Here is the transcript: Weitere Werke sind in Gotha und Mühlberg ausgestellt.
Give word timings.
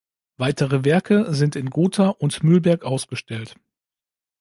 Weitere 0.37 0.83
Werke 0.83 1.31
sind 1.31 1.55
in 1.55 1.69
Gotha 1.69 2.07
und 2.07 2.41
Mühlberg 2.41 2.83
ausgestellt. 2.83 3.59